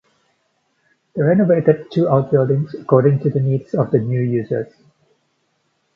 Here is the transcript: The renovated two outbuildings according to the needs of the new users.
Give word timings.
The 1.13 1.23
renovated 1.23 1.91
two 1.91 2.09
outbuildings 2.09 2.73
according 2.73 3.19
to 3.19 3.29
the 3.29 3.39
needs 3.39 3.75
of 3.75 3.91
the 3.91 3.99
new 3.99 4.21
users. 4.21 4.73